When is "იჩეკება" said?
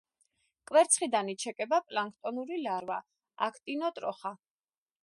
1.33-1.81